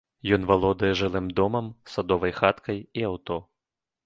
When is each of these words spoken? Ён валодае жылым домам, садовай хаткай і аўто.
Ён 0.35 0.45
валодае 0.51 0.89
жылым 1.01 1.27
домам, 1.39 1.67
садовай 1.97 2.33
хаткай 2.39 2.81
і 3.03 3.05
аўто. 3.13 3.41